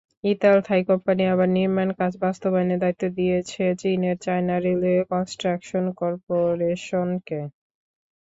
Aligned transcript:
Ital-Thai 0.25 0.81
company 0.89 1.23
আবার 1.27 1.49
নির্মাণকাজ 1.55 2.13
বাস্তবায়নের 2.23 2.81
দায়িত্ব 2.83 3.03
দিয়েছে 3.17 3.63
চীনের 3.81 4.17
চায়না 4.25 4.55
রেলওয়ে 4.59 5.01
কনস্ট্রাকশন 5.11 5.83
করপোরেশনকে। 5.99 7.39